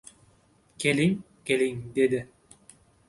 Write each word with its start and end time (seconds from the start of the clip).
—Keling, 0.83 1.13
keling,— 1.49 1.77
dedi. 1.99 2.25